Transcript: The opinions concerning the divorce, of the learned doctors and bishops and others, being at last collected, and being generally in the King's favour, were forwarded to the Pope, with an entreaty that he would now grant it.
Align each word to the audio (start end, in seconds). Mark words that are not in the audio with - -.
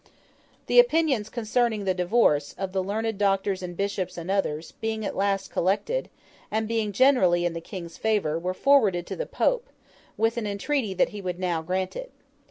The 0.65 0.79
opinions 0.79 1.29
concerning 1.29 1.85
the 1.85 1.93
divorce, 1.93 2.53
of 2.57 2.71
the 2.71 2.81
learned 2.81 3.19
doctors 3.19 3.61
and 3.61 3.77
bishops 3.77 4.17
and 4.17 4.31
others, 4.31 4.71
being 4.81 5.05
at 5.05 5.15
last 5.15 5.51
collected, 5.51 6.09
and 6.49 6.67
being 6.67 6.91
generally 6.91 7.45
in 7.45 7.53
the 7.53 7.61
King's 7.61 7.99
favour, 7.99 8.39
were 8.39 8.55
forwarded 8.55 9.05
to 9.05 9.15
the 9.15 9.27
Pope, 9.27 9.69
with 10.17 10.37
an 10.37 10.47
entreaty 10.47 10.95
that 10.95 11.09
he 11.09 11.21
would 11.21 11.37
now 11.37 11.61
grant 11.61 11.95
it. 11.95 12.11